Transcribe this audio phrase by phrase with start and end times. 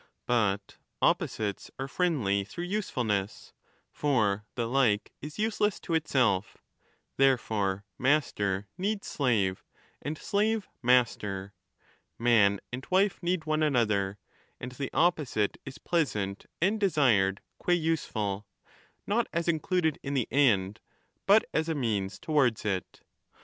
[0.01, 3.53] ^ But opposites are friendly through usefulness;
[3.91, 6.57] for the like is useless to itself;
[7.17, 9.63] therefore master needs slave,
[10.01, 11.53] and slave master;
[12.17, 14.17] man and wife need one another,
[14.59, 18.47] and the 25 opposite is pleasant and desired qua useful,
[19.05, 20.79] not as included in the end
[21.27, 23.01] but as a means towards it.